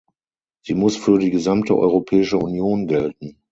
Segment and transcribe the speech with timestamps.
[0.65, 3.37] Sie muss für die gesamte Europäische Union gelten.